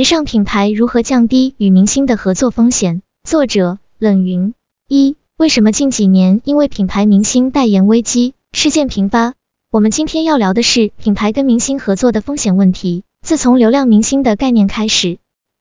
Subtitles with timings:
[0.00, 3.02] 时尚品牌如何降低与明星的合作风险？
[3.22, 4.54] 作者冷云。
[4.88, 9.34] 一、为什么近几年因为品牌明星代言危机事件频发？
[9.70, 13.02] 我们今天要聊的是品牌跟明星合作的风险问题。
[13.20, 15.18] 自从流量明星的概念开始，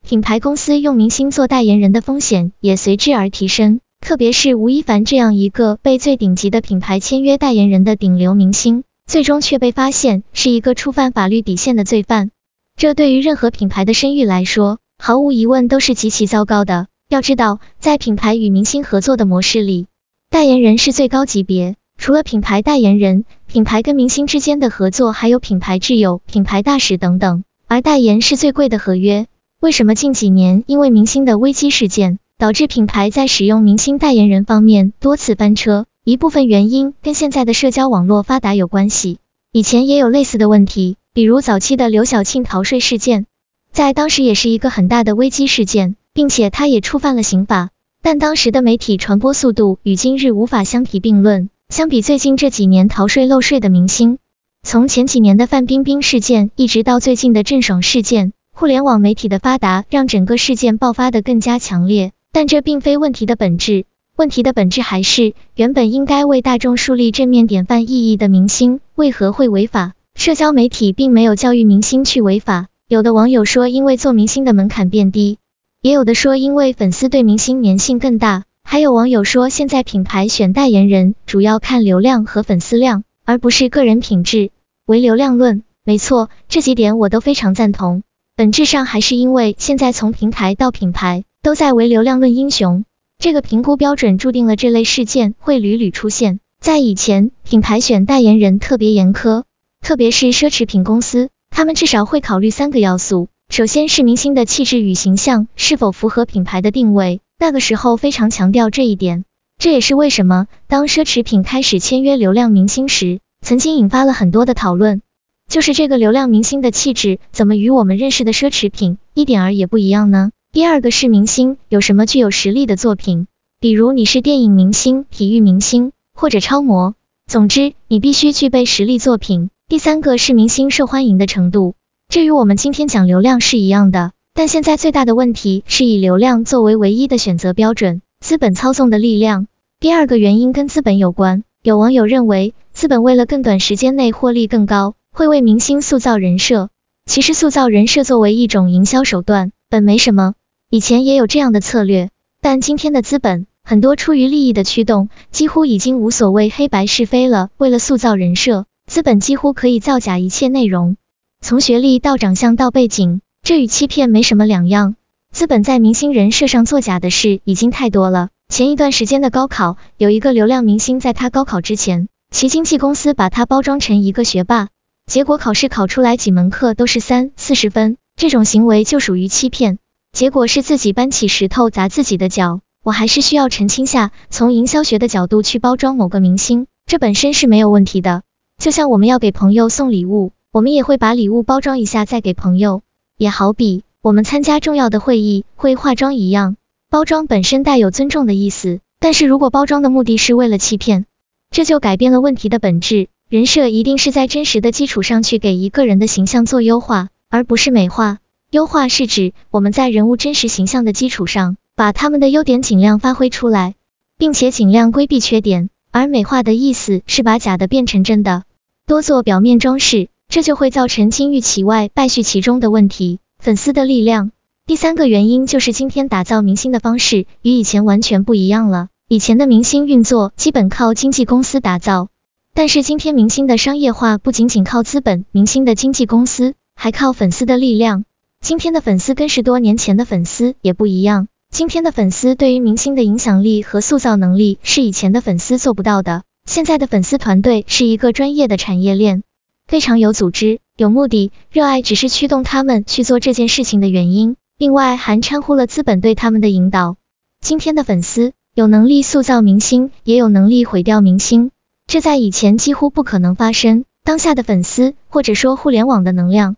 [0.07, 3.81] 品牌公司用明星做代言人的风险也随之而提升。
[3.99, 12.31] 特别是吴亦凡这样一个被最顶级的品牌签约代言人的顶流明星，最终却被发现是一个触犯法律底线的罪犯。
[12.79, 16.87] 这对于任何品牌的声誉来说，毫无疑问都是极其糟糕的。
[17.09, 19.87] 要知道，在品牌与明星合作的模式里，
[20.29, 21.75] 代言人是最高级别。
[21.97, 27.43] 除了品牌代言人，品牌跟明星之间的合作还有品牌挚友、品牌大使等等。
[27.67, 29.27] 而代言是最贵的合约。
[29.59, 35.85] 为什么近几年因为明星的危机事件，导致品牌在使用明星代言人方面多次翻车？
[36.05, 39.17] 一部分原因跟现在的社交网络发达有关系。
[39.51, 40.97] 以前也有类似的问题。
[41.11, 43.25] 比如早期的刘晓庆逃税事件，
[43.71, 47.71] 在当时也是一个很大的危机事件，并且他也触犯了刑法，
[48.03, 51.49] 但当时的媒体传播速度与今日无法相提并论。
[51.69, 54.19] 相比最近这几年逃税漏税的明星，
[54.61, 62.11] 从前几年的范冰冰事件，一直到最近的郑爽事件，互联网媒体的发达让整个事件爆发的更加强烈。
[62.31, 63.85] 但这并非问题的本质，
[64.19, 69.93] 问题的本质还是原本应该为大众树立正面典范意义的明星，为何会违法？
[70.13, 75.37] 社交媒体并没有教育明星去违法，有的网友说因为做明星的门槛变低，
[75.81, 84.51] 也有的说因为粉丝对明星粘性更大，还有网友说现在品牌选代言人主要看流量和粉丝量，而不是个人品质，
[84.85, 85.63] 唯流量论。
[85.85, 88.03] 没错，这几点我都非常赞同。
[88.35, 92.83] 本质上还是因为现在从平台到品牌都在唯流量论英雄，
[93.21, 96.39] 这个评估标准注定了这类事件会屡屡出现。
[96.61, 99.43] 在以前，品牌选代言人特别严苛。
[99.81, 109.25] 特别是奢侈品公司，他们至少会考虑三个要素，首先是明星的气质与形象是否符合品牌的定位，那个时候非常强调这一点。
[109.57, 115.01] 这也是为什么当奢侈品开始签约流量明星时，曾经引发了很多的讨论，
[115.49, 120.31] 就是这个流量明星的气质怎么与我们认识的奢侈品一点儿也不一样呢？
[120.51, 123.27] 第二个是明星有什么具有实力的作品，
[123.59, 126.95] 比如你是电影明星、体育明星或者超模，
[127.27, 129.51] 总之你必须具备实力作品。
[129.67, 131.75] 第三个是明星受欢迎的程度，
[132.07, 134.11] 这与我们今天讲流量是一样的。
[134.33, 139.45] 但现在最大的问题是以流量作为唯一的选择标准，资本操纵的力量。
[139.79, 146.69] 第二个原因跟资本有关，有网友认为，资本为了更短时间内获利更高，会为明星塑造人设。
[147.05, 150.33] 其实塑造人设作为一种营销手段，本没什么，
[150.71, 158.67] 以前也有这样的策略，但今天的资本很多出于利益的驱动，几乎已经无所谓黑白是非了，为了塑造人设。
[158.85, 160.95] 资本几乎可以造假一切内容，
[161.41, 164.93] 从学历到长相到背景，这与欺骗没什么两样。
[165.31, 168.29] 资本在明星人设上作假的事已经太多了。
[168.47, 174.67] 前一段时间的高考，有一个流量明星在他高考之前，其经纪公司把他包装成一个学霸，
[175.07, 179.79] 结果考试考出来几门课都是三四十分，这种行为就属于欺骗。
[180.11, 182.61] 结果是自己搬起石头砸自己的脚。
[182.83, 188.23] 我还是需要澄清下，从营销学的角度去包装某个明星，这本身是没有问题的。
[188.57, 192.81] 就像我们要给朋友送礼物，我们也会把礼物包装一下再给朋友。
[193.17, 196.55] 也好比我们参加重要的会议会化妆一样，
[196.89, 201.05] 包装本身带有尊重的意思，但是如果包装的目的是为了欺骗，
[201.51, 203.09] 这就改变了问题的本质。
[203.29, 208.19] 人设一定是在真实的基础上去给一个人的形象做优化，而不是美化。
[208.51, 213.75] 优化是指我们在人物真实形象的基础上，把他们的优点尽量发挥出来，
[214.17, 215.69] 并且尽量规避缺点。
[215.91, 218.45] 而美化的意思是把假的变成真的。
[218.87, 223.19] 多做表面装饰，这就会造成金玉其外败絮其中的问题。
[223.37, 224.31] 粉丝的力量，
[224.65, 228.87] 第三个原因就是今天打造明星的方式与以前完全不一样了。
[229.07, 232.07] 以前的明星运作基本靠经纪公司打造，
[232.55, 238.05] 但是今天明星的商业化不仅仅靠资本、明星的经纪公司，还靠粉丝的力量。
[238.41, 246.23] 今天的粉丝跟十多年前的粉丝也不一样，今天的粉丝对于明星的影响力和塑造能力是以前的粉丝做不到的。
[246.45, 249.21] 现在的粉丝团队是一个专业的产业链，
[249.67, 256.95] 非常有组织、有目的，热爱只是驱动他们去做这件事情的原因，另外还掺和了资本对他们的引导。
[257.41, 261.51] 今天的粉丝有能力塑造明星，也有能力毁掉明星，
[261.85, 263.85] 这在以前几乎不可能发生。
[264.03, 266.55] 当下的粉丝或者说互联网的能量，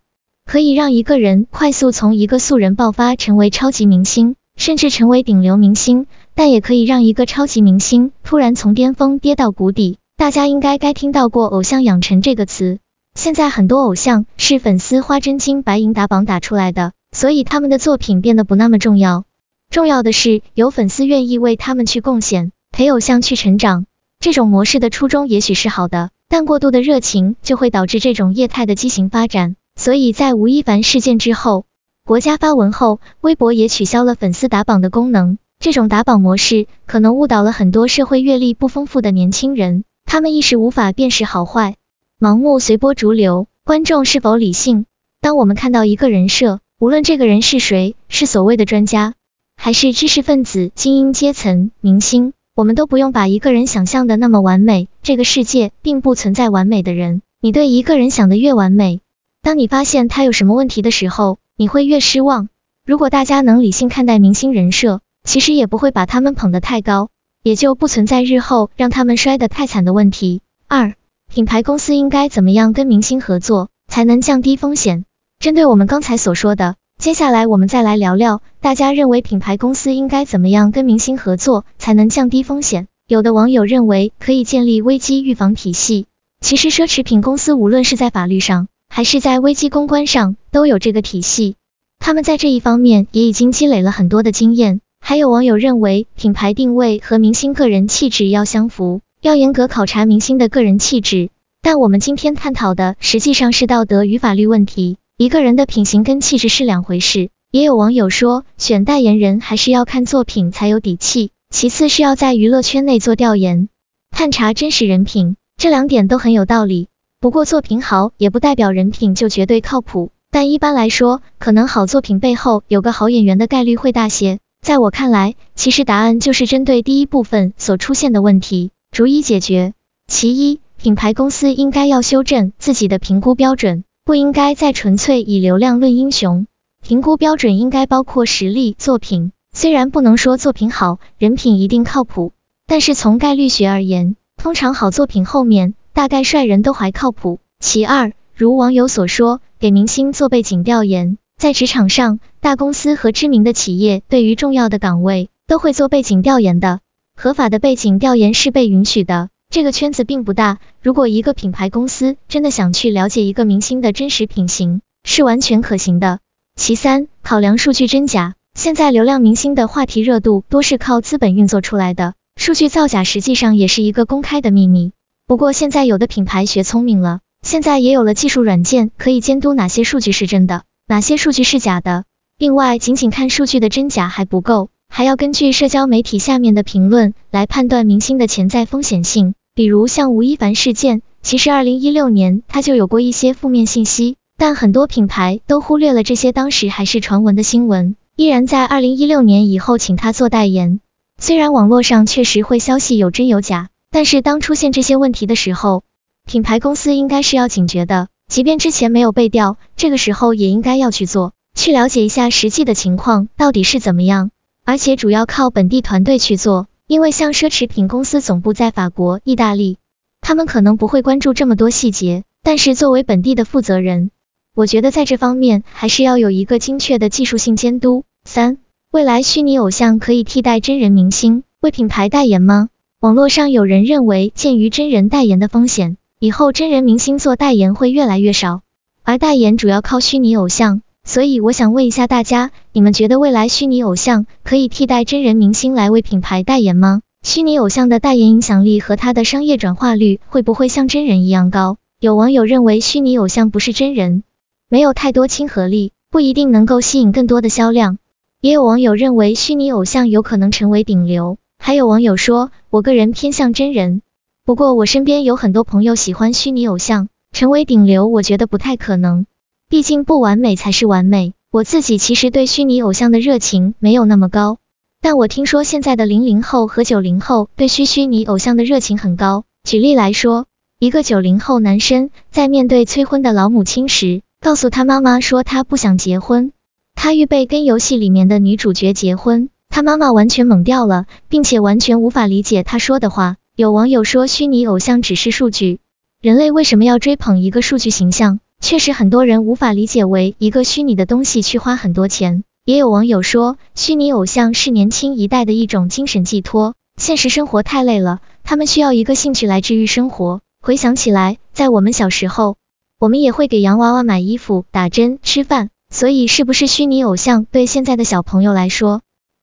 [0.52, 6.06] 可以让一个人快速从一个素人爆发成为超级明星，甚至成为顶流明星。
[6.34, 9.96] 但也可以让一个超级明星突然从巅峰跌到谷底。
[10.18, 12.80] 大家应该该听到过“偶像养成”这个词。
[13.14, 19.24] 现在很多偶像是粉丝花真金白银打榜打出来的，所以他们的作品变得不那么重要。
[19.70, 23.86] 重要的是有粉丝愿意为他们去贡献，陪偶像去成长。
[24.20, 29.56] 这种模式的初衷也许是好的，但过度的热情就会导致这种业态的畸形发展。
[29.74, 31.64] 所以在吴亦凡事件之后，
[32.04, 35.38] 国家发文后，微博也取消了粉丝打榜的功能。
[35.58, 41.76] 这种打榜模式可能误导了很多社会阅历不丰富的年轻人，他们一时无法辨识好坏，
[42.18, 43.46] 盲目随波逐流。
[43.64, 44.86] 观众是否理性？
[45.20, 49.14] 当我们看到一个人设，无论这个人是谁，是所谓的专家，
[49.56, 54.88] 还是知识分子、精英阶层、明星，我们都不用把一个人想象的那么完美。
[55.04, 59.00] 这个世界并不存在完美的人，你对一个人想的越完美，
[59.42, 62.48] 当你发现他有什么问题的时候，你会越失望。
[62.86, 67.08] 如果大家能理性看待明星人设，其实也不会把他们捧得太高，
[67.42, 70.42] 也就不存在日后让他们摔得太惨的问题。
[70.68, 70.94] 二
[71.28, 75.04] 品牌公司应该怎么样跟明星合作，才能降低风险？
[75.40, 82.86] 针对我们刚才所说的，接下来我们再来聊聊，大家认为品牌公司应该怎么样跟明星合作，才能降低风险？
[83.08, 86.06] 有的网友认为可以建立危机预防体系。
[86.40, 91.56] 其实奢侈品公司无论是在法律上，还是在危机公关上，都有这个体系。
[91.98, 94.82] 他们在这一方面也已经积累了很多的经验。
[95.00, 99.00] 还有网友认为，品牌定位和明星个人气质要相符。
[99.22, 101.30] 要严格考察明星的个人气质，
[101.62, 104.98] 但我们今天探讨的实际上是道德与法律问题。
[105.16, 107.30] 一个人的品行跟气质是两回事。
[107.50, 113.70] 也有网友说，选代言人还是要看作品才有底气，其次是要在娱乐圈内做调研，
[114.10, 116.88] 探查真实人品，这两点都很有道理。
[117.22, 124.40] 不过作品好也不代表人品就绝对靠谱，但一般来说，可能好作品背后有个好演员的概率会大些。
[124.60, 128.72] 在我看来，其实答案就是针对第一部分所出现的问题。
[128.90, 129.72] 逐一解决。
[130.08, 136.48] 其一，品牌公司应该要修正自己的评估标准，不应该再纯粹以流量论英雄。
[136.82, 139.30] 评估标准应该包括实力、作品。
[139.52, 142.32] 虽然不能说作品好，人品一定靠谱，
[142.66, 147.40] 但是从概率学而言，通常好作品后面大概率人都还靠谱。
[147.60, 156.80] 其二，如网友所说，给明星做背景调研，在职场上，大公司和知名的企业对于重要的岗位都会做背景调研的。
[157.14, 160.58] 合法的背景调研是被允许的，这个圈子并不大。
[160.80, 166.20] 如果一个品牌公司真的想去了解一个明星的真实品行，是完全可行的。
[166.56, 168.34] 其三，考量数据真假。
[168.54, 174.92] 现在流量明星的话题热度多是靠资本运作出来的，数据造假实际上也是一个公开的秘密。
[175.32, 182.04] 不过现在有的品牌学聪明了，现在也有了技术软件可以监督哪些数据是真的，哪些数据是假的。
[182.36, 184.68] 另外，仅仅看数据的真假还不够。
[184.90, 200.80] 还要根据社交媒体下面的评论来判断明星的潜在风险性，比如像吴亦凡事件，其实二零一六年他就有过一些负面信息，但很多品牌都忽略了这些当时还是传闻的新闻，依然在二零一六年以后请他做代言。
[201.18, 205.84] 虽然网络上确实会消息有真有假，但是当出现这些问题的时候，
[206.26, 214.30] 品牌公司应该是要警觉的，即便之前没有被调，这个时候也应该要去做，去了解一下实际的情况到底是怎么样。
[214.64, 219.76] 而且主要靠本地团队去做，因为像奢侈品公司总部在法国、意大利，
[220.22, 222.24] 他们可能不会关注这么多细节。
[222.42, 224.10] 但是作为本地的负责人，
[224.54, 228.04] 我觉得在这方面还是要有一个精确的技术性监督。
[228.24, 228.56] 三、
[228.90, 232.70] 未来虚拟偶像可以替代真人明星为品牌代言吗？
[233.02, 238.62] 网络上有人认为，鉴于真人代言的风险，以后真人明星做代言会越来越少，
[239.02, 240.82] 而代言主要靠虚拟偶像。
[241.02, 247.00] 所以我想问一下大家，你们觉得未来虚拟偶像可以替代真人明星来为品牌代言吗？
[247.24, 251.78] 虚拟偶像的代言影响力和它的商业转化率会不会像真人一样高？
[251.98, 254.22] 有网友认为虚拟偶像不是真人，
[254.68, 257.98] 没有太多亲和力，不一定能够吸引更多的销量。
[258.40, 261.38] 也有网友认为虚拟偶像有可能成为顶流。
[261.64, 264.02] 还有网友说，我个人偏向真人，
[264.44, 269.26] 不过我身边有很多朋友喜欢虚拟偶像，成为顶流，我觉得不太可能。
[269.68, 271.34] 毕竟不完美才是完美。
[271.52, 274.58] 我自己其实对虚拟偶像的热情没有那么高，
[275.00, 279.44] 但我听说现在的零零后和九零后对虚虚拟偶像的热情很高。
[279.62, 280.46] 举例来说，
[280.80, 286.50] 一个九零后男生在面对催婚的老母亲时，告诉他妈妈说他不想结婚，
[286.96, 293.36] 他预备跟游戏里面的女主角结婚，他妈妈完全懵掉了，并且完全无法理解他说的话。
[293.56, 295.80] 有网友说虚拟偶像只是数据，
[296.20, 298.38] 人类为什么要追捧一个数据形象？
[298.60, 310.42] 确实很多人无法理解为一个虚拟的东西去花很多钱，也有网友说虚拟偶像是年轻一代的一种精神寄托，现实生活太累了，他们需要一个兴趣来治愈生活。
[310.60, 312.56] 回想起来，在我们小时候，
[313.00, 319.00] 我们也会给洋娃娃买衣服、打针、吃饭，所以是不是虚拟偶像对现在的小朋友来说，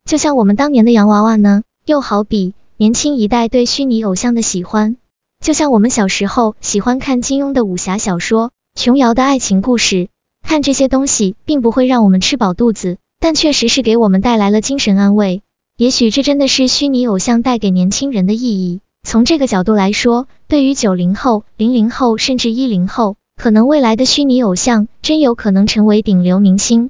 [0.09, 1.61] 就像我们当年的洋娃娃呢？
[1.85, 4.97] 又好比年轻一代对虚拟偶像的喜欢，
[5.39, 10.07] 就像我们小时候喜欢看金庸的武侠小说、琼瑶的爱情故事，
[10.41, 15.43] 看这些东西并不会让我们吃饱肚子，但确实是给我们带来了精神安慰。
[15.77, 18.81] 也许这真的是虚拟偶像带给年轻人的意义。
[19.03, 26.89] 从这个角度来说，对于九零后、零零后甚至一零后，可能未来的虚拟偶像真有可能成为顶流明星。